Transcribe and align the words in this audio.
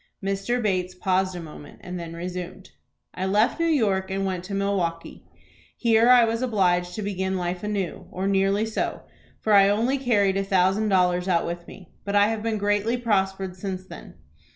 Mr. 0.25 0.59
Bates 0.59 0.95
paused 0.95 1.35
a 1.35 1.39
moment 1.39 1.77
and 1.81 1.99
then 1.99 2.15
resumed: 2.15 2.71
"I 3.13 3.27
left 3.27 3.59
New 3.59 3.67
York, 3.67 4.09
and 4.09 4.25
went 4.25 4.43
to 4.45 4.55
Milwaukie. 4.55 5.23
Here 5.77 6.09
I 6.09 6.25
was 6.25 6.41
obliged 6.41 6.95
to 6.95 7.03
begin 7.03 7.37
life 7.37 7.61
anew, 7.61 8.07
or 8.09 8.27
nearly 8.27 8.65
so, 8.65 9.03
for 9.41 9.53
I 9.53 9.69
only 9.69 9.99
carried 9.99 10.37
a 10.37 10.43
thousand 10.43 10.89
dollars 10.89 11.27
out 11.27 11.45
with 11.45 11.67
me. 11.67 11.91
But 12.03 12.15
I 12.15 12.29
have 12.29 12.41
been 12.41 12.57
greatly 12.57 12.97
prospered 12.97 13.55
since 13.55 13.85
then. 13.85 14.15